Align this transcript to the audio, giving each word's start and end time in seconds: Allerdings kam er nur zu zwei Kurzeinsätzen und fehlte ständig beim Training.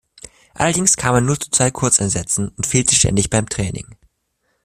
Allerdings 0.55 0.97
kam 0.97 1.13
er 1.13 1.21
nur 1.21 1.39
zu 1.39 1.51
zwei 1.51 1.69
Kurzeinsätzen 1.69 2.49
und 2.57 2.65
fehlte 2.65 2.95
ständig 2.95 3.29
beim 3.29 3.47
Training. 3.47 3.85